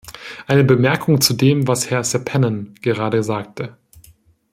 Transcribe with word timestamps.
Eine 0.47 0.63
Bemerkung 0.63 1.21
zu 1.21 1.35
dem, 1.35 1.67
was 1.67 1.91
Herr 1.91 2.03
Seppänen 2.03 2.73
gerade 2.81 3.21
sagte. 3.21 3.77